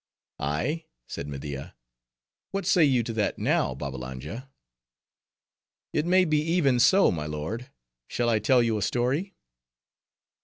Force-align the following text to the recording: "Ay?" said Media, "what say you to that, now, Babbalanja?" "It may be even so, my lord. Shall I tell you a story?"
"Ay?" 0.39 0.85
said 1.05 1.27
Media, 1.27 1.75
"what 2.49 2.65
say 2.65 2.83
you 2.83 3.03
to 3.03 3.13
that, 3.13 3.37
now, 3.37 3.75
Babbalanja?" 3.75 4.49
"It 5.93 6.07
may 6.07 6.25
be 6.25 6.41
even 6.41 6.79
so, 6.79 7.11
my 7.11 7.27
lord. 7.27 7.69
Shall 8.07 8.27
I 8.27 8.39
tell 8.39 8.63
you 8.63 8.79
a 8.79 8.81
story?" 8.81 9.35